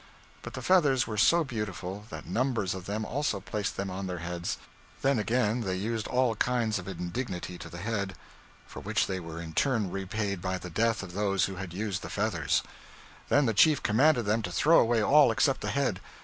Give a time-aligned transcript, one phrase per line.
[0.41, 4.17] But the feathers were so beautiful, that numbers of them also placed them on their
[4.17, 4.57] heads.
[5.03, 8.15] Then again they used all kinds of indignity to the head,
[8.65, 12.01] for which they were in turn repaid by the death of those who had used
[12.01, 12.63] the feathers.
[13.29, 15.99] Then the chief commanded them to throw away all except the head.